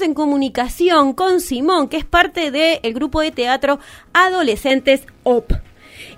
estamos 0.00 0.02
en 0.02 0.14
comunicación 0.14 1.12
con 1.12 1.40
Simón, 1.40 1.88
que 1.88 1.96
es 1.98 2.04
parte 2.04 2.50
del 2.50 2.94
grupo 2.94 3.20
de 3.20 3.30
teatro 3.30 3.78
Adolescentes 4.12 5.06
OP. 5.24 5.52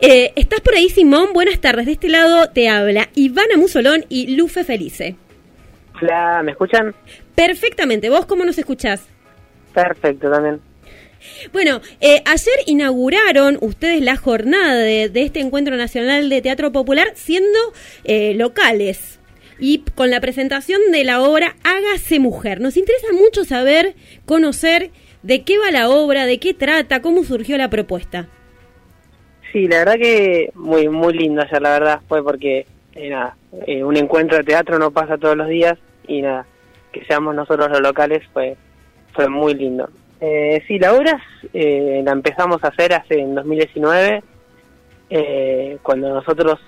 Eh, 0.00 0.32
¿Estás 0.36 0.60
por 0.60 0.74
ahí, 0.74 0.88
Simón? 0.88 1.32
Buenas 1.32 1.60
tardes. 1.60 1.86
De 1.86 1.92
este 1.92 2.08
lado 2.08 2.50
te 2.50 2.68
habla 2.68 3.08
Ivana 3.14 3.56
Musolón 3.56 4.04
y 4.08 4.36
Lufe 4.36 4.64
Felice. 4.64 5.16
Hola, 6.00 6.42
¿me 6.44 6.52
escuchan? 6.52 6.94
Perfectamente. 7.34 8.08
¿Vos 8.08 8.26
cómo 8.26 8.44
nos 8.44 8.58
escuchás? 8.58 9.08
Perfecto, 9.74 10.30
también. 10.30 10.60
Bueno, 11.52 11.80
eh, 12.00 12.22
ayer 12.24 12.54
inauguraron 12.66 13.58
ustedes 13.60 14.00
la 14.00 14.16
jornada 14.16 14.76
de, 14.76 15.10
este 15.14 15.40
Encuentro 15.40 15.76
Nacional 15.76 16.28
de 16.28 16.42
Teatro 16.42 16.72
Popular 16.72 17.12
siendo 17.14 17.58
eh, 18.04 18.34
locales 18.34 19.20
y 19.62 19.84
con 19.94 20.10
la 20.10 20.20
presentación 20.20 20.80
de 20.90 21.04
la 21.04 21.22
obra 21.22 21.54
Hágase 21.62 22.18
Mujer. 22.18 22.60
Nos 22.60 22.76
interesa 22.76 23.12
mucho 23.12 23.44
saber, 23.44 23.94
conocer 24.26 24.90
de 25.22 25.44
qué 25.44 25.56
va 25.56 25.70
la 25.70 25.88
obra, 25.88 26.26
de 26.26 26.40
qué 26.40 26.52
trata, 26.52 27.00
cómo 27.00 27.22
surgió 27.22 27.56
la 27.56 27.70
propuesta. 27.70 28.26
Sí, 29.52 29.68
la 29.68 29.78
verdad 29.78 29.94
que 29.94 30.50
muy 30.54 30.88
muy 30.88 31.14
lindo 31.14 31.42
ayer, 31.42 31.62
la 31.62 31.70
verdad, 31.70 32.00
fue 32.08 32.24
porque 32.24 32.66
era 32.92 33.36
eh, 33.68 33.84
un 33.84 33.96
encuentro 33.96 34.36
de 34.36 34.44
teatro 34.44 34.80
no 34.80 34.90
pasa 34.90 35.16
todos 35.16 35.36
los 35.36 35.48
días 35.48 35.78
y 36.08 36.22
nada, 36.22 36.44
que 36.90 37.04
seamos 37.04 37.32
nosotros 37.34 37.70
los 37.70 37.80
locales 37.80 38.22
fue 38.32 38.56
fue 39.14 39.28
muy 39.28 39.54
lindo. 39.54 39.88
Eh, 40.20 40.62
sí, 40.66 40.78
la 40.78 40.92
obra 40.94 41.22
eh, 41.52 42.02
la 42.04 42.12
empezamos 42.12 42.62
a 42.64 42.68
hacer 42.68 42.94
hace 42.94 43.20
en 43.20 43.34
2019, 43.34 44.22
eh, 45.10 45.78
cuando 45.82 46.14
nosotros, 46.14 46.58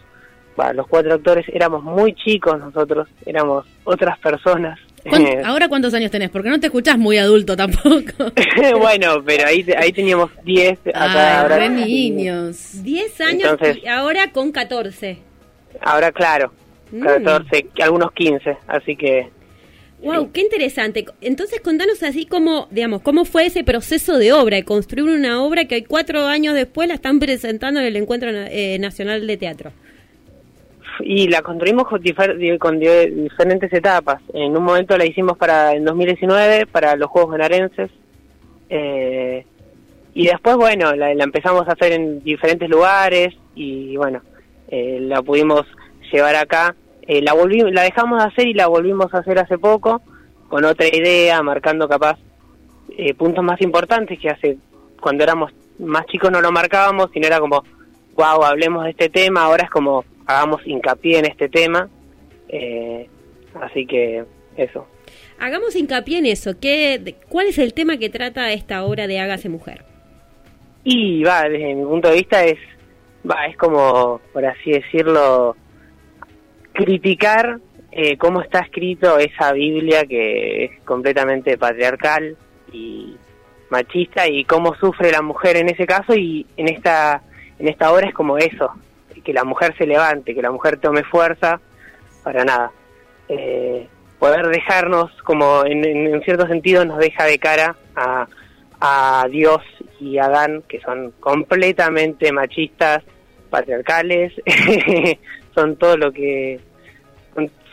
los 0.75 0.87
cuatro 0.87 1.15
actores, 1.15 1.47
éramos 1.53 1.83
muy 1.83 2.15
chicos 2.15 2.59
nosotros, 2.59 3.09
éramos 3.27 3.67
otras 3.85 4.19
personas. 4.19 4.79
¿Ahora 5.45 5.69
cuántos 5.69 5.93
años 5.95 6.11
tenés? 6.11 6.30
Porque 6.30 6.49
no 6.49 6.59
te 6.59 6.67
escuchás 6.67 6.97
muy 6.97 7.19
adulto 7.19 7.57
tampoco. 7.57 8.33
bueno, 8.79 9.23
pero 9.25 9.47
ahí, 9.47 9.67
ahí 9.77 9.93
teníamos 9.93 10.30
10. 10.45 10.79
ahora 10.95 11.69
niños. 11.69 12.83
10 12.83 13.21
años 13.21 13.59
y 13.83 13.87
ahora 13.87 14.33
con 14.33 14.51
14. 14.51 15.19
Ahora, 15.80 16.13
claro, 16.13 16.52
14, 17.02 17.65
mm. 17.65 17.83
algunos 17.83 18.13
15, 18.13 18.57
así 18.68 18.96
que 18.96 19.29
Wow, 20.05 20.33
qué 20.33 20.43
interesante. 20.43 21.07
Entonces, 21.23 21.61
contanos 21.61 22.02
así 22.02 22.27
como, 22.27 22.68
digamos, 22.71 23.01
cómo 23.01 23.24
fue 23.24 23.46
ese 23.46 23.65
proceso 23.65 24.18
de 24.18 24.35
obra, 24.35 24.57
de 24.57 24.65
construir 24.65 25.09
una 25.09 25.43
obra 25.43 25.65
que 25.65 25.85
cuatro 25.85 26.27
años 26.27 26.52
después 26.52 26.89
la 26.89 26.95
están 26.95 27.18
presentando 27.21 27.80
en 27.80 27.87
el 27.87 27.96
Encuentro 27.96 28.30
eh, 28.30 28.79
Nacional 28.79 29.27
de 29.27 29.37
Teatro. 29.39 29.73
Y 31.00 31.28
la 31.28 31.42
construimos 31.42 31.87
con, 31.88 32.00
diferentes 32.00 33.73
etapas. 33.73 34.23
En 34.32 34.56
un 34.56 34.64
momento 34.64 34.96
la 34.96 35.06
hicimos 35.06 35.37
para 35.37 35.74
en 35.74 35.84
2019 35.84 36.66
para 36.66 36.96
los 36.96 37.10
Juegos 37.10 37.32
Genarenses. 37.32 37.90
Eh, 38.68 39.45
y 40.15 40.26
después, 40.26 40.56
bueno, 40.56 40.95
la, 40.95 41.10
empezamos 41.12 41.68
a 41.68 41.72
hacer 41.72 41.92
en 41.92 42.22
diferentes 42.22 42.68
lugares 42.68 43.34
y, 43.54 43.96
bueno, 43.96 44.22
eh, 44.68 44.98
la 45.00 45.22
pudimos 45.22 45.66
llevar 46.12 46.37
acá 46.37 46.74
eh, 47.06 47.20
la, 47.20 47.34
la 47.34 47.82
dejamos 47.82 48.18
de 48.18 48.28
hacer 48.28 48.48
y 48.48 48.54
la 48.54 48.66
volvimos 48.66 49.12
a 49.12 49.18
hacer 49.18 49.38
hace 49.38 49.59
poco, 49.59 50.00
con 50.48 50.65
otra 50.65 50.87
idea, 50.88 51.42
marcando 51.42 51.87
capaz 51.87 52.18
eh, 52.96 53.12
puntos 53.15 53.45
más 53.45 53.60
importantes 53.60 54.18
que 54.18 54.30
hace 54.30 54.56
cuando 55.00 55.22
éramos 55.22 55.52
más 55.78 56.06
chicos 56.06 56.30
no 56.30 56.40
lo 56.40 56.50
marcábamos, 56.50 57.10
sino 57.12 57.26
era 57.26 57.40
como, 57.40 57.62
wow, 58.15 58.45
hablemos 58.45 58.84
de 58.84 58.90
este 58.90 59.10
tema, 59.10 59.42
ahora 59.42 59.65
es 59.65 59.70
como, 59.70 60.04
hagamos 60.27 60.67
hincapié 60.67 61.19
en 61.19 61.27
este 61.27 61.49
tema. 61.49 61.89
Eh, 62.49 63.09
así 63.61 63.87
que 63.87 64.25
eso. 64.56 64.87
Hagamos 65.39 65.77
hincapié 65.77 66.19
en 66.19 66.27
eso. 66.27 66.59
¿Qué, 66.61 67.17
¿Cuál 67.28 67.49
es 67.49 67.59
el 67.59 67.75
tema 67.75 67.99
que 67.99 68.09
trata 68.11 68.53
esta 68.53 68.84
obra 68.84 69.06
de 69.06 69.19
Hágase 69.19 69.49
Mujer? 69.49 69.84
Y 70.84 71.22
va, 71.25 71.43
desde 71.49 71.75
mi 71.75 71.84
punto 71.84 72.09
de 72.09 72.17
vista 72.17 72.45
es, 72.45 72.59
va, 73.28 73.47
es 73.47 73.56
como, 73.56 74.21
por 74.33 74.45
así 74.45 74.71
decirlo, 74.71 75.57
criticar 76.73 77.59
eh, 77.91 78.17
cómo 78.19 78.43
está 78.43 78.61
escrito 78.61 79.19
esa 79.19 79.53
Biblia 79.53 80.05
que 80.05 80.65
es 80.65 80.81
completamente 80.84 81.57
patriarcal 81.57 82.37
y 82.73 83.17
machista 83.71 84.29
y 84.29 84.45
cómo 84.45 84.75
sufre 84.75 85.11
la 85.11 85.23
mujer 85.23 85.57
en 85.57 85.69
ese 85.69 85.87
caso 85.87 86.15
y 86.15 86.45
en 86.57 86.69
esta 86.69 87.23
en 87.59 87.69
esta 87.69 87.93
obra 87.93 88.09
es 88.09 88.15
como 88.15 88.37
eso 88.37 88.73
que 89.25 89.33
la 89.33 89.45
mujer 89.45 89.75
se 89.77 89.87
levante 89.87 90.35
que 90.35 90.43
la 90.43 90.51
mujer 90.51 90.77
tome 90.79 91.03
fuerza 91.05 91.61
para 92.23 92.45
nada. 92.45 92.71
Eh, 93.29 93.89
poder 94.19 94.47
dejarnos 94.49 95.11
como 95.23 95.65
en, 95.65 95.85
en, 95.85 96.23
cierto 96.23 96.47
sentido 96.47 96.85
nos 96.85 96.99
deja 96.99 97.25
de 97.25 97.39
cara 97.39 97.77
a, 97.97 98.27
a 98.81 99.27
Dios 99.29 99.63
y 100.01 100.19
a 100.19 100.27
Adán 100.27 100.63
que 100.69 100.81
son 100.81 101.13
completamente 101.21 102.31
machistas 102.33 103.03
patriarcales 103.51 104.33
son 105.55 105.77
todo 105.77 105.97
lo 105.97 106.13
que 106.13 106.61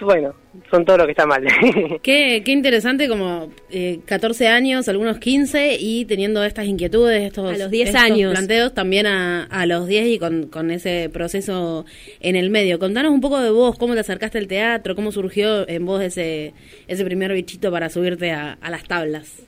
bueno, 0.01 0.33
son 0.69 0.85
todo 0.85 0.97
lo 0.97 1.05
que 1.05 1.11
está 1.11 1.25
mal. 1.25 1.45
qué, 2.01 2.41
qué 2.43 2.51
interesante 2.51 3.07
como 3.07 3.49
eh, 3.69 3.99
14 4.05 4.47
años, 4.47 4.87
algunos 4.89 5.17
15 5.19 5.77
y 5.79 6.05
teniendo 6.05 6.43
estas 6.43 6.65
inquietudes, 6.65 7.23
estos, 7.23 7.53
a 7.53 7.57
los 7.57 7.71
10 7.71 7.95
años. 7.95 8.33
planteos 8.33 8.73
también 8.73 9.07
a, 9.07 9.45
a 9.45 9.65
los 9.65 9.87
10 9.87 10.07
y 10.07 10.19
con, 10.19 10.47
con, 10.47 10.71
ese 10.71 11.09
proceso 11.11 11.85
en 12.19 12.35
el 12.35 12.49
medio. 12.49 12.79
Contanos 12.79 13.11
un 13.11 13.21
poco 13.21 13.39
de 13.39 13.51
vos, 13.51 13.77
cómo 13.77 13.93
te 13.93 14.01
acercaste 14.01 14.37
al 14.37 14.47
teatro, 14.47 14.95
cómo 14.95 15.11
surgió 15.11 15.67
en 15.67 15.85
vos 15.85 16.01
ese, 16.01 16.53
ese 16.87 17.05
primer 17.05 17.31
bichito 17.33 17.71
para 17.71 17.89
subirte 17.89 18.31
a, 18.31 18.57
a 18.61 18.69
las 18.69 18.83
tablas. 18.83 19.43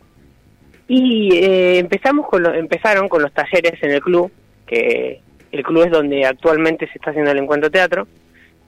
Y 0.88 1.36
eh, 1.36 1.80
empezamos 1.80 2.28
con 2.28 2.44
lo, 2.44 2.54
empezaron 2.54 3.10
con 3.10 3.22
los 3.22 3.32
talleres 3.34 3.82
en 3.82 3.92
el 3.92 4.02
club, 4.02 4.32
que 4.66 5.22
el 5.52 5.64
club 5.64 5.84
es 5.84 5.92
donde 5.92 6.26
actualmente 6.26 6.88
se 6.88 6.94
está 6.98 7.12
haciendo 7.12 7.32
el 7.32 7.40
encuentro 7.40 7.70
teatro 7.70 8.08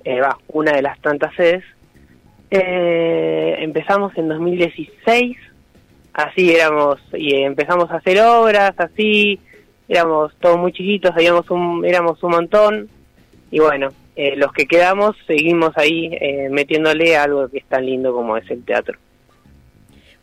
eh, 0.06 0.22
va, 0.22 0.38
una 0.47 0.72
de 0.72 0.84
las 0.84 1.00
tantas 1.01 1.34
sedes. 1.35 1.63
Eh, 2.57 3.57
empezamos 3.59 4.17
en 4.17 4.29
2016, 4.29 5.35
así 6.13 6.55
éramos, 6.55 7.01
y 7.13 7.33
empezamos 7.33 7.91
a 7.91 7.95
hacer 7.95 8.21
obras, 8.21 8.73
así, 8.77 9.39
éramos 9.89 10.33
todos 10.39 10.57
muy 10.57 10.71
chiquitos, 10.71 11.11
habíamos 11.13 11.49
un, 11.51 11.83
éramos 11.85 12.23
un 12.23 12.31
montón, 12.31 12.89
y 13.51 13.59
bueno, 13.59 13.89
eh, 14.15 14.38
los 14.38 14.53
que 14.53 14.67
quedamos 14.67 15.17
seguimos 15.27 15.71
ahí 15.75 16.09
metiéndole 16.49 17.17
algo 17.17 17.49
que 17.49 17.57
es 17.57 17.65
tan 17.65 17.85
lindo 17.85 18.13
como 18.13 18.38
es 18.38 18.49
el 18.49 18.63
teatro. 18.63 18.97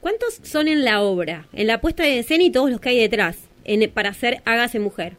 ¿Cuántos 0.01 0.41
son 0.43 0.69
en 0.69 0.85
la 0.85 1.03
obra, 1.03 1.45
en 1.53 1.67
la 1.67 1.83
puesta 1.83 2.03
de 2.03 2.21
escena 2.21 2.45
y 2.45 2.51
todos 2.51 2.71
los 2.71 2.81
que 2.81 2.89
hay 2.89 2.99
detrás, 2.99 3.51
en, 3.65 3.91
para 3.91 4.09
hacer 4.09 4.41
Hágase 4.47 4.81
Mujer? 4.81 5.17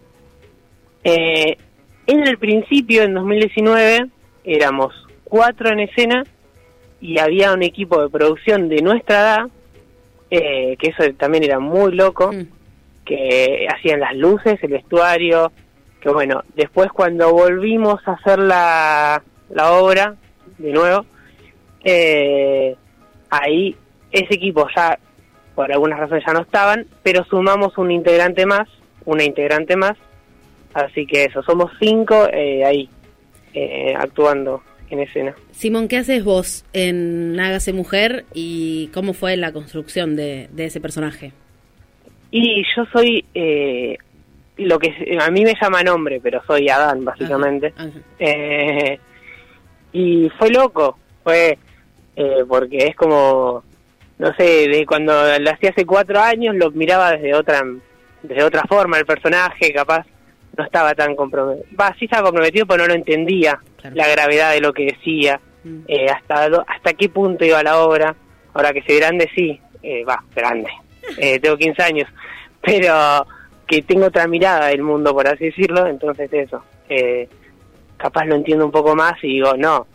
en 1.05 2.27
el 2.27 2.37
principio, 2.37 3.03
en 3.03 3.13
2019, 3.13 4.07
éramos 4.45 4.93
cuatro 5.25 5.69
en 5.69 5.81
escena 5.81 6.23
y 7.03 7.19
había 7.19 7.51
un 7.51 7.63
equipo 7.63 8.01
de 8.01 8.09
producción 8.09 8.69
de 8.69 8.81
nuestra 8.81 9.19
edad, 9.19 9.45
eh, 10.31 10.77
que 10.79 10.87
eso 10.87 11.03
también 11.17 11.43
era 11.43 11.59
muy 11.59 11.91
loco, 11.91 12.31
mm. 12.31 12.47
que 13.03 13.67
hacían 13.69 13.99
las 13.99 14.15
luces, 14.15 14.57
el 14.63 14.71
vestuario, 14.71 15.51
que 15.99 16.07
bueno, 16.07 16.45
después 16.55 16.89
cuando 16.93 17.33
volvimos 17.33 17.99
a 18.07 18.13
hacer 18.13 18.39
la, 18.39 19.21
la 19.49 19.73
obra, 19.73 20.15
de 20.57 20.71
nuevo, 20.71 21.05
eh, 21.83 22.73
ahí 23.29 23.75
ese 24.09 24.35
equipo 24.35 24.65
ya, 24.73 24.97
por 25.55 25.73
algunas 25.73 25.99
razones 25.99 26.23
ya 26.25 26.31
no 26.31 26.39
estaban, 26.39 26.87
pero 27.03 27.25
sumamos 27.25 27.77
un 27.77 27.91
integrante 27.91 28.45
más, 28.45 28.69
una 29.03 29.25
integrante 29.25 29.75
más, 29.75 29.97
así 30.73 31.05
que 31.05 31.25
eso, 31.25 31.43
somos 31.43 31.69
cinco 31.81 32.29
eh, 32.31 32.63
ahí, 32.63 32.89
eh, 33.53 33.93
actuando 33.97 34.63
en 34.89 34.99
escena. 34.99 35.35
Simón, 35.51 35.87
¿qué 35.87 35.97
haces 35.97 36.23
vos 36.23 36.65
en 36.73 37.39
Hágase 37.39 37.73
Mujer 37.73 38.25
y 38.33 38.87
cómo 38.93 39.13
fue 39.13 39.37
la 39.37 39.51
construcción 39.51 40.15
de, 40.15 40.49
ese 40.57 40.81
personaje? 40.81 41.31
Y 42.31 42.63
yo 42.75 42.85
soy 42.91 43.25
eh, 43.33 43.97
lo 44.57 44.79
que 44.79 45.17
a 45.19 45.29
mí 45.29 45.43
me 45.43 45.53
llama 45.61 45.83
nombre, 45.83 46.19
pero 46.21 46.41
soy 46.45 46.69
Adán, 46.69 47.05
básicamente. 47.05 47.73
Eh, 48.19 48.99
y 49.91 50.29
fue 50.37 50.49
loco, 50.49 50.97
fue 51.23 51.57
porque 52.47 52.77
es 52.77 52.95
como, 52.95 53.63
no 54.19 54.35
sé, 54.35 54.67
de 54.67 54.85
cuando 54.85 55.13
lo 55.39 55.49
hacía 55.49 55.71
hace 55.71 55.85
cuatro 55.85 56.19
años 56.19 56.55
lo 56.55 56.69
miraba 56.71 57.11
desde 57.11 57.33
otra, 57.33 57.63
desde 58.21 58.43
otra 58.43 58.63
forma 58.63 58.99
el 58.99 59.05
personaje, 59.05 59.73
capaz 59.73 60.05
no 60.57 60.63
estaba 60.63 60.93
tan 60.95 61.15
comprometido. 61.15 61.65
Va, 61.79 61.95
sí 61.97 62.05
estaba 62.05 62.23
comprometido, 62.23 62.65
pero 62.65 62.83
no 62.83 62.89
lo 62.89 62.93
entendía 62.93 63.59
la 63.93 64.07
gravedad 64.07 64.53
de 64.53 64.61
lo 64.61 64.73
que 64.73 64.85
decía, 64.85 65.39
mm. 65.63 65.79
eh, 65.87 66.07
hasta, 66.09 66.45
hasta 66.67 66.93
qué 66.93 67.09
punto 67.09 67.45
iba 67.45 67.63
la 67.63 67.79
obra. 67.79 68.15
Ahora 68.53 68.71
que 68.71 68.83
soy 68.83 68.97
grande, 68.97 69.29
sí, 69.35 69.59
eh, 69.81 70.03
va, 70.03 70.23
grande. 70.35 70.69
Eh, 71.17 71.37
tengo 71.37 71.57
15 71.57 71.83
años, 71.83 72.09
pero 72.61 73.27
que 73.67 73.81
tengo 73.81 74.05
otra 74.05 74.25
mirada 74.25 74.67
del 74.67 74.83
mundo, 74.83 75.11
por 75.11 75.27
así 75.27 75.47
decirlo, 75.47 75.85
entonces 75.85 76.31
eso. 76.31 76.63
capaz 77.97 78.23
lo 78.23 78.35
entiendo 78.35 78.65
un 78.65 78.71
poco 78.71 78.95
más 78.95 79.21
y 79.21 79.27
digo, 79.27 79.53
no, 79.57 79.85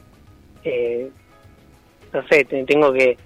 no 2.13 2.29
sé, 2.29 2.45
tengo 2.45 2.93
que 2.93 3.17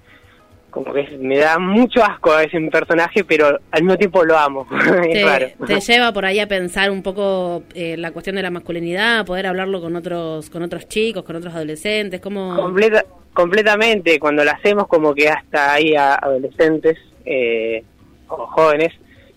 como 0.73 0.91
que 0.91 1.17
me 1.19 1.37
da 1.37 1.59
mucho 1.59 2.03
asco 2.03 2.31
a 2.31 2.43
ese 2.43 2.59
personaje, 2.71 3.23
pero 3.23 3.59
al 3.71 3.83
mismo 3.83 3.95
tiempo 3.95 4.23
lo 4.25 4.37
amo. 4.37 4.67
te, 5.11 5.55
te 5.67 5.79
lleva 5.79 6.11
por 6.11 6.25
ahí 6.25 6.39
a 6.39 6.47
pensar 6.47 6.89
un 6.89 7.03
poco 7.03 7.63
eh, 7.75 7.95
la 7.97 8.11
cuestión 8.11 8.35
de 8.35 8.41
la 8.41 8.49
masculinidad, 8.49 9.25
poder 9.25 9.45
hablarlo 9.45 9.79
con 9.81 9.95
otros 9.95 10.49
con 10.49 10.63
otros 10.63 10.87
chicos, 10.87 11.23
con 11.23 11.35
otros 11.35 11.53
adolescentes, 11.53 12.19
como 12.19 12.55
Completa, 12.55 13.05
completamente, 13.33 14.19
cuando 14.19 14.43
lo 14.43 14.51
hacemos 14.51 14.87
como 14.87 15.13
que 15.13 15.29
hasta 15.29 15.73
hay 15.73 15.95
adolescentes 15.95 16.97
eh, 17.25 17.83
o 18.27 18.47
jóvenes 18.47 18.93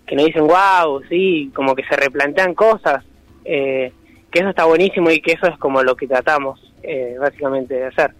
que 0.07 0.17
nos 0.17 0.25
dicen, 0.25 0.47
wow, 0.47 1.03
sí, 1.09 1.51
como 1.55 1.75
que 1.75 1.85
se 1.85 1.97
replantean 1.97 2.55
cosas, 2.55 3.05
eh, 3.45 3.93
que 4.31 4.39
eso 4.39 4.49
está 4.49 4.65
buenísimo 4.65 5.11
y 5.11 5.21
que 5.21 5.33
eso 5.33 5.49
es 5.49 5.59
como 5.59 5.83
lo 5.83 5.97
que 5.97 6.07
tratamos 6.07 6.61
eh, 6.83 7.17
básicamente 7.21 7.75
de 7.75 7.85
hacer, 7.87 8.13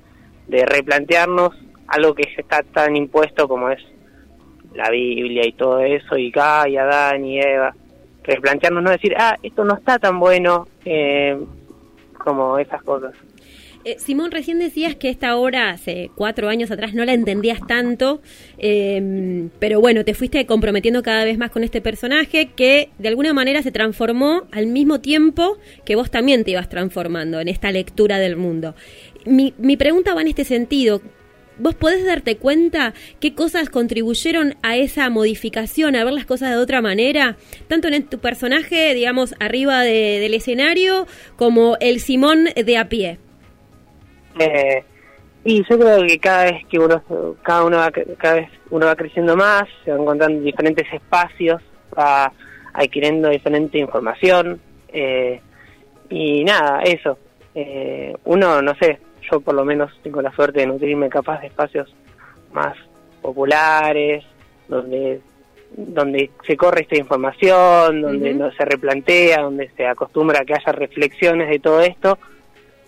de 0.49 0.67
replantearnos 0.67 1.55
algo 1.89 2.15
que 2.15 2.25
está 2.37 2.63
tan 2.63 2.97
impuesto 2.97 3.49
como 3.49 3.71
es 3.71 3.83
la 4.75 4.91
Biblia 4.91 5.47
y 5.47 5.53
todo 5.53 5.81
eso, 5.81 6.17
y 6.17 6.31
Gaia, 6.31 6.83
Adán 6.83 7.25
y 7.25 7.41
Eva, 7.41 7.75
replantearnos, 8.25 8.83
no 8.83 8.91
decir, 8.91 9.15
ah, 9.17 9.37
esto 9.43 9.65
no 9.65 9.77
está 9.77 9.99
tan 9.99 10.19
bueno, 10.19 10.69
eh, 10.85 11.39
como 12.23 12.59
esas 12.59 12.83
cosas. 12.83 13.15
Eh, 13.87 14.01
Simón, 14.01 14.33
recién 14.33 14.59
decías 14.59 14.97
que 14.97 15.09
esta 15.11 15.37
obra 15.37 15.71
hace 15.71 16.11
cuatro 16.17 16.49
años 16.49 16.73
atrás 16.73 16.93
no 16.93 17.05
la 17.05 17.13
entendías 17.13 17.65
tanto, 17.69 18.21
eh, 18.59 19.49
pero 19.61 19.81
bueno, 19.81 20.05
te 20.05 20.13
fuiste 20.13 20.45
comprometiendo 20.45 21.05
cada 21.05 21.25
vez 21.25 21.39
más 21.39 21.53
con 21.53 21.63
este 21.63 21.81
personaje 21.81 22.51
que 22.57 22.89
de 22.99 23.09
alguna 23.09 23.33
manera 23.33 23.63
se 23.63 23.71
transformó 23.71 24.43
al 24.51 24.67
mismo 24.67 25.01
tiempo 25.01 25.57
que 25.85 25.95
vos 25.95 26.11
también 26.11 26.43
te 26.43 26.51
ibas 26.51 26.69
transformando 26.69 27.39
en 27.39 27.47
esta 27.47 27.71
lectura 27.71 28.19
del 28.19 28.35
mundo. 28.35 28.75
Mi, 29.25 29.55
mi 29.57 29.77
pregunta 29.77 30.15
va 30.15 30.23
en 30.23 30.29
este 30.29 30.43
sentido. 30.43 31.01
¿Vos 31.59 31.75
podés 31.75 32.05
darte 32.05 32.37
cuenta 32.37 32.93
qué 33.21 33.35
cosas 33.35 33.71
contribuyeron 33.71 34.57
a 34.63 34.77
esa 34.77 35.09
modificación, 35.11 35.97
a 35.97 36.05
ver 36.05 36.13
las 36.13 36.27
cosas 36.27 36.51
de 36.51 36.57
otra 36.57 36.83
manera? 36.83 37.37
Tanto 37.69 37.89
en 37.89 38.07
tu 38.07 38.19
personaje, 38.19 38.93
digamos, 38.95 39.35
arriba 39.41 39.83
de, 39.83 40.19
del 40.21 40.35
escenario, 40.35 41.07
como 41.37 41.77
el 41.81 42.01
Simón 42.01 42.47
de 42.55 42.77
a 42.77 42.89
pie. 42.89 43.19
Eh, 44.39 44.85
y 45.45 45.63
yo 45.69 45.79
creo 45.79 46.07
que 46.07 46.19
cada 46.19 46.45
vez 46.45 46.67
que 46.69 46.79
uno, 46.79 47.03
cada 47.43 47.65
uno 47.65 47.79
va, 47.79 47.91
cada 48.19 48.35
vez 48.35 48.51
uno 48.71 48.87
va 48.87 48.97
creciendo 48.97 49.37
más, 49.37 49.65
se 49.85 49.93
van 49.93 50.01
encontrando 50.01 50.43
diferentes 50.43 50.87
espacios, 50.93 51.63
va 51.97 52.33
adquiriendo 52.75 53.31
diferente 53.31 53.79
información, 53.79 54.61
eh, 54.89 55.41
y 56.11 56.45
nada, 56.45 56.83
eso. 56.83 57.19
Eh, 57.55 58.15
uno, 58.25 58.61
no 58.61 58.75
sé, 58.81 58.99
yo 59.31 59.41
por 59.41 59.55
lo 59.55 59.65
menos 59.65 59.93
tengo 60.03 60.23
la 60.23 60.33
suerte 60.33 60.61
de 60.61 60.67
nutrirme 60.67 61.09
capaz 61.09 61.41
de 61.41 61.49
espacios 61.49 61.95
más 62.53 62.77
populares, 63.23 64.25
donde 64.69 65.21
donde 65.77 66.31
se 66.47 66.57
corre 66.57 66.83
esta 66.83 66.97
información, 66.97 68.01
donde 68.01 68.33
no 68.35 68.51
se 68.53 68.65
replantea, 68.65 69.43
donde 69.43 69.71
se 69.77 69.87
acostumbra 69.87 70.41
a 70.41 70.45
que 70.45 70.55
haya 70.55 70.73
reflexiones 70.73 71.49
de 71.49 71.59
todo 71.59 71.81
esto. 71.81 72.19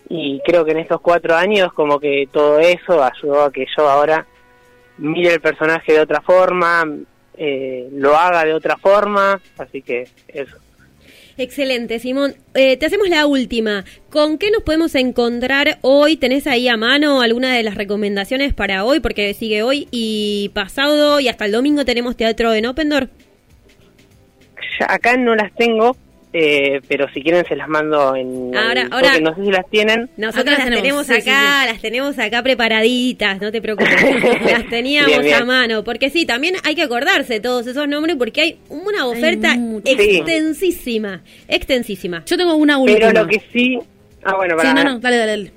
Y 0.07 0.41
creo 0.43 0.65
que 0.65 0.71
en 0.71 0.79
estos 0.79 1.01
cuatro 1.01 1.35
años 1.35 1.71
como 1.73 1.99
que 1.99 2.27
todo 2.31 2.59
eso 2.59 3.03
ayudó 3.03 3.43
a 3.43 3.51
que 3.51 3.67
yo 3.77 3.87
ahora 3.87 4.25
mire 4.97 5.33
el 5.33 5.41
personaje 5.41 5.93
de 5.93 5.99
otra 5.99 6.21
forma, 6.21 6.83
eh, 7.37 7.89
lo 7.91 8.15
haga 8.15 8.43
de 8.43 8.53
otra 8.53 8.77
forma, 8.77 9.39
así 9.57 9.81
que 9.81 10.07
eso. 10.27 10.57
Excelente, 11.39 11.99
Simón. 11.99 12.35
Eh, 12.53 12.75
te 12.75 12.85
hacemos 12.85 13.07
la 13.07 13.25
última. 13.25 13.85
¿Con 14.09 14.37
qué 14.37 14.51
nos 14.51 14.61
podemos 14.61 14.93
encontrar 14.95 15.77
hoy? 15.79 16.17
¿Tenés 16.17 16.47
ahí 16.47 16.67
a 16.67 16.75
mano 16.75 17.21
alguna 17.21 17.55
de 17.55 17.63
las 17.63 17.75
recomendaciones 17.75 18.53
para 18.53 18.83
hoy? 18.83 18.99
Porque 18.99 19.33
sigue 19.33 19.63
hoy 19.63 19.87
y 19.89 20.51
pasado 20.53 21.21
y 21.21 21.29
hasta 21.29 21.45
el 21.45 21.53
domingo 21.53 21.85
tenemos 21.85 22.17
teatro 22.17 22.53
en 22.53 22.65
Open 22.65 22.89
Door. 22.89 23.09
Ya 24.81 24.87
acá 24.89 25.15
no 25.15 25.33
las 25.33 25.55
tengo, 25.55 25.95
eh, 26.31 26.79
pero 26.87 27.07
si 27.11 27.23
quieren 27.23 27.43
se 27.47 27.55
las 27.55 27.67
mando 27.67 28.15
en 28.15 28.55
ahora, 28.55 28.81
el- 28.83 28.93
ahora 28.93 29.07
porque 29.09 29.21
no 29.21 29.35
sé 29.35 29.45
si 29.45 29.51
las 29.51 29.67
tienen 29.69 30.09
nosotros 30.15 30.45
Acá 30.53 30.59
las 30.65 30.69
las 30.69 30.81
tenemos, 30.81 31.07
sí, 31.07 31.13
acá, 31.13 31.65
las 31.65 31.81
tenemos 31.81 32.19
acá 32.19 32.43
preparaditas, 32.43 33.41
no 33.41 33.51
te 33.51 33.61
preocupes. 33.61 33.91
las 34.51 34.65
teníamos 34.69 35.09
Bien, 35.09 35.21
bien. 35.23 35.41
a 35.41 35.45
mano, 35.45 35.83
porque 35.83 36.09
sí, 36.11 36.25
también 36.27 36.55
hay 36.63 36.75
que 36.75 36.83
acordarse 36.83 37.39
todos 37.39 37.65
esos 37.65 37.87
nombres 37.87 38.15
porque 38.17 38.41
hay 38.41 38.57
una 38.69 39.07
oferta 39.07 39.55
muchísimo. 39.55 40.01
extensísima, 40.25 41.21
extensísima. 41.47 42.23
Yo 42.25 42.37
tengo 42.37 42.53
una 42.55 42.77
última. 42.77 42.99
pero 42.99 43.23
lo 43.23 43.27
que 43.27 43.41
sí 43.51 43.79
ah 44.23 44.35
bueno 44.35 44.55
Sí, 44.59 44.67
para 44.67 44.73
no, 44.83 44.83
no, 44.93 44.99
dale, 44.99 45.17
dale. 45.17 45.31
dale. 45.31 45.51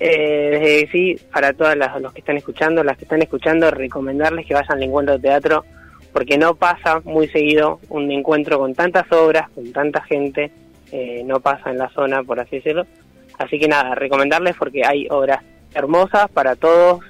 Eh, 0.00 0.88
sí, 0.90 1.16
para 1.32 1.52
todos 1.52 1.76
los 1.76 2.12
que 2.12 2.18
están 2.20 2.36
escuchando, 2.36 2.82
las 2.82 2.96
que 2.96 3.04
están 3.04 3.22
escuchando, 3.22 3.70
recomendarles 3.70 4.46
que 4.46 4.54
vayan 4.54 4.72
al 4.72 4.82
encuentro 4.82 5.14
de 5.16 5.20
teatro, 5.22 5.64
porque 6.12 6.38
no 6.38 6.54
pasa 6.54 7.00
muy 7.04 7.28
seguido 7.28 7.80
un 7.88 8.10
encuentro 8.10 8.58
con 8.58 8.74
tantas 8.74 9.10
obras, 9.12 9.48
con 9.50 9.72
tanta 9.72 10.02
gente, 10.02 10.50
eh, 10.90 11.22
no 11.24 11.40
pasa 11.40 11.70
en 11.70 11.78
la 11.78 11.88
zona, 11.90 12.22
por 12.22 12.38
así 12.38 12.56
decirlo. 12.56 12.86
Así 13.38 13.58
que 13.58 13.66
nada, 13.66 13.94
recomendarles 13.94 14.56
porque 14.56 14.82
hay 14.84 15.06
obras 15.10 15.42
hermosas 15.74 16.30
para 16.30 16.54
todos 16.54 17.00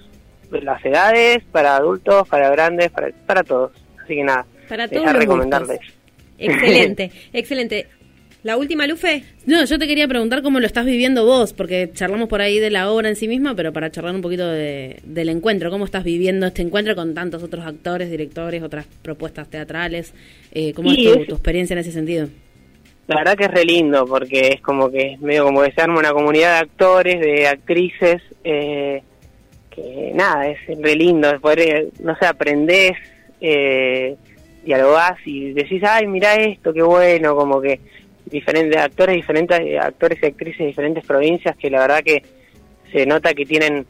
las 0.51 0.85
edades, 0.85 1.43
para 1.51 1.77
adultos, 1.77 2.29
para 2.29 2.51
grandes, 2.51 2.91
para, 2.91 3.11
para 3.27 3.43
todos. 3.43 3.73
Así 4.03 4.17
que 4.17 4.25
nada, 4.25 4.47
Para 4.69 4.85
eh, 4.85 4.89
todos 4.89 5.07
a 5.07 5.13
recomendarles. 5.15 5.81
Excelente, 6.39 7.11
excelente. 7.33 7.87
La 8.43 8.57
última, 8.57 8.89
Lufe. 8.89 9.23
No, 9.47 9.65
yo 9.65 9.79
te 9.79 9.87
quería 9.87 10.09
preguntar 10.09 10.43
cómo 10.43 10.59
lo 10.59 10.67
estás 10.67 10.85
viviendo 10.85 11.25
vos, 11.25 11.53
porque 11.53 11.91
charlamos 11.95 12.29
por 12.29 12.41
ahí 12.41 12.59
de 12.59 12.71
la 12.71 12.91
obra 12.91 13.09
en 13.09 13.15
sí 13.15 13.29
misma, 13.29 13.55
pero 13.55 13.73
para 13.73 13.91
charlar 13.93 14.15
un 14.17 14.21
poquito 14.21 14.49
de- 14.51 14.97
del 15.05 15.29
encuentro, 15.29 15.71
¿cómo 15.71 15.85
estás 15.85 16.03
viviendo 16.03 16.47
este 16.47 16.63
encuentro 16.63 16.97
con 16.97 17.15
tantos 17.15 17.45
otros 17.45 17.65
actores, 17.65 18.11
directores, 18.11 18.61
otras 18.65 18.87
propuestas 19.03 19.49
teatrales? 19.49 20.13
Eh, 20.53 20.73
¿Cómo 20.73 20.91
Y 20.93 21.07
es 21.07 21.13
tu, 21.15 21.21
es- 21.21 21.27
tu 21.29 21.35
experiencia 21.35 21.75
en 21.75 21.79
ese 21.81 21.93
sentido? 21.93 22.29
La 23.07 23.17
verdad 23.17 23.37
que 23.37 23.45
es 23.45 23.51
re 23.51 23.65
lindo 23.65 24.07
porque 24.07 24.49
es 24.55 24.61
como 24.61 24.91
que 24.91 25.13
es 25.13 25.21
medio 25.21 25.45
como 25.45 25.63
que 25.63 25.71
se 25.73 25.81
arma 25.81 26.01
una 26.01 26.13
comunidad 26.13 26.55
de 26.55 26.59
actores, 26.63 27.21
de 27.21 27.47
actrices, 27.47 28.23
eh, 28.43 29.03
que 29.71 30.11
nada, 30.15 30.49
es 30.49 30.59
re 30.81 30.97
lindo, 30.97 31.29
poder, 31.41 31.61
eh, 31.61 31.89
no 32.01 32.17
sé, 32.19 32.27
aprendés, 32.27 32.93
eh, 33.41 34.17
dialogás 34.65 35.17
y 35.27 35.53
decís, 35.53 35.83
ay, 35.85 36.07
mira 36.09 36.35
esto, 36.35 36.73
qué 36.73 36.83
bueno, 36.83 37.35
como 37.37 37.61
que 37.61 37.81
diferentes 38.33 38.77
actores, 38.77 39.17
diferentes 39.17 39.61
eh, 39.61 39.79
actores 39.79 40.19
y 40.23 40.27
actrices 40.27 40.59
de 40.59 40.67
diferentes 40.67 41.05
provincias 41.07 41.57
que 41.57 41.71
la 41.71 41.81
verdad 41.81 42.03
que 42.03 42.23
se 42.91 43.07
nota 43.07 43.35
que 43.35 43.47
tienen 43.47 43.87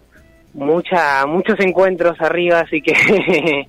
mucha 0.52 1.24
muchos 1.26 1.58
encuentros 1.60 2.20
arriba, 2.20 2.60
así 2.60 2.82
que 2.82 2.92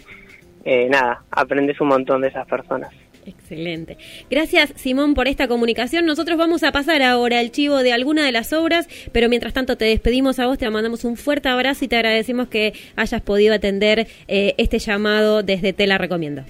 eh, 0.66 0.88
nada, 0.90 1.24
aprendes 1.32 1.80
un 1.80 1.88
montón 1.88 2.22
de 2.22 2.28
esas 2.28 2.48
personas. 2.48 2.92
Excelente. 3.26 3.98
Gracias, 4.30 4.74
Simón, 4.76 5.14
por 5.14 5.30
esta 5.30 5.48
comunicación. 5.48 6.06
Nosotros 6.06 6.38
vamos 6.38 6.64
a 6.64 6.74
pasar 6.74 7.02
ahora 7.02 7.40
el 7.40 7.52
chivo 7.52 7.78
de 7.78 7.94
alguna 7.94 8.26
de 8.26 8.34
las 8.34 8.52
obras, 8.52 8.90
pero 9.14 9.30
mientras 9.30 9.54
tanto 9.54 9.78
te 9.78 9.86
despedimos 9.86 10.40
a 10.40 10.48
vos, 10.48 10.58
te 10.58 10.70
mandamos 10.70 11.06
un 11.06 11.16
fuerte 11.16 11.48
abrazo 11.48 11.86
y 11.86 11.88
te 11.88 11.96
agradecemos 11.96 12.50
que 12.50 12.74
hayas 12.98 13.22
podido 13.22 13.54
atender 13.54 14.08
eh, 14.28 14.56
este 14.58 14.80
llamado 14.80 15.42
desde 15.42 15.72
Te 15.72 15.88
la 15.88 15.98
Recomiendo. 15.98 16.44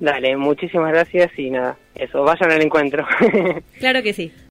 Dale, 0.00 0.36
muchísimas 0.36 0.92
gracias 0.92 1.36
y 1.38 1.50
nada, 1.50 1.76
eso, 1.94 2.22
vayan 2.22 2.52
al 2.52 2.62
encuentro. 2.62 3.06
Claro 3.78 4.02
que 4.02 4.12
sí. 4.12 4.32